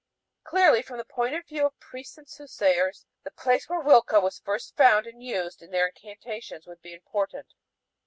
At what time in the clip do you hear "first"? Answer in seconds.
4.39-4.75